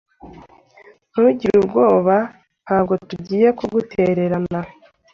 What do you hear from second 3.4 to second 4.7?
kugutererana.